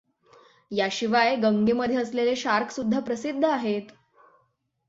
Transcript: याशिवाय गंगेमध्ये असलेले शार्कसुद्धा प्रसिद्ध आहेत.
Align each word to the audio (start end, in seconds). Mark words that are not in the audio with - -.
याशिवाय 0.71 1.35
गंगेमध्ये 1.35 1.95
असलेले 1.97 2.35
शार्कसुद्धा 2.35 2.99
प्रसिद्ध 2.99 3.43
आहेत. 3.45 3.91